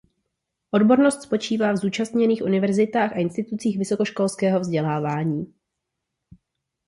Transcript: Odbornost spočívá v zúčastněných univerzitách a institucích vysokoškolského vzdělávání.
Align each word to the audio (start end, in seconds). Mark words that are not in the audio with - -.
Odbornost 0.71 1.21
spočívá 1.21 1.71
v 1.71 1.77
zúčastněných 1.77 2.41
univerzitách 2.43 3.11
a 3.13 3.19
institucích 3.19 3.77
vysokoškolského 3.77 4.59
vzdělávání. 4.59 5.53